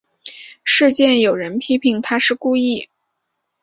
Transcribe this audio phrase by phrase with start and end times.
[0.63, 2.89] 事件有人批评她是故意。